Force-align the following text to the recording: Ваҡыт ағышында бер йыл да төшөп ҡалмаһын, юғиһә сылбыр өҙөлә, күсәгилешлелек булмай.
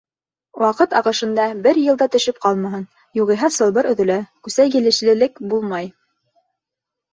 Ваҡыт 0.61 0.95
ағышында 0.99 1.45
бер 1.67 1.79
йыл 1.81 1.99
да 1.99 2.07
төшөп 2.15 2.39
ҡалмаһын, 2.47 2.87
юғиһә 3.21 3.51
сылбыр 3.59 3.91
өҙөлә, 3.93 4.19
күсәгилешлелек 4.49 5.41
булмай. 5.55 5.95